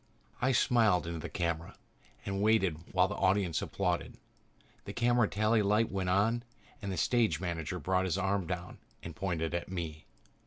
I 0.41 0.51
smiled 0.51 1.05
into 1.05 1.19
the 1.19 1.29
camera 1.29 1.77
and 2.25 2.41
waited 2.41 2.91
while 2.91 3.07
the 3.07 3.13
audience 3.13 3.61
applauded. 3.61 4.17
The 4.85 4.93
camera 4.93 5.27
tally 5.27 5.61
light 5.61 5.91
went 5.91 6.09
on 6.09 6.41
and 6.81 6.91
the 6.91 6.97
stage 6.97 7.39
manager 7.39 7.77
brought 7.77 8.05
his 8.05 8.17
arm 8.17 8.47
down 8.47 8.79
and 9.03 9.15
pointed 9.15 9.53
at 9.53 9.69
me. 9.69 10.07